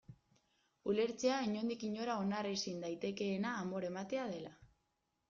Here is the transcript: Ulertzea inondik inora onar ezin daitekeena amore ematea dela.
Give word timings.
Ulertzea 0.93 1.35
inondik 1.47 1.85
inora 1.87 2.15
onar 2.21 2.49
ezin 2.53 2.79
daitekeena 2.87 3.53
amore 3.65 3.89
ematea 3.93 4.25
dela. 4.33 4.57